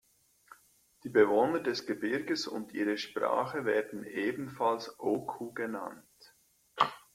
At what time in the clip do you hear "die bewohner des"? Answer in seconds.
1.03-1.85